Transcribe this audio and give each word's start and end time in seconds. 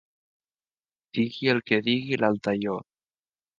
Digui 1.19 1.53
el 1.55 1.61
que 1.69 1.81
digui 1.91 2.19
l'Altaió. 2.25 2.81